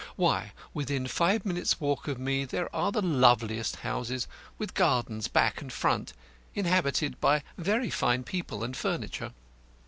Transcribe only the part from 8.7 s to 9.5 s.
furniture.